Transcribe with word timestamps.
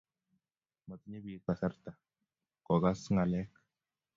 matinye 0.87 1.19
pik 1.25 1.41
kasrata 1.45 1.91
ko 2.65 2.73
kas 2.83 3.01
ngalek. 3.13 3.49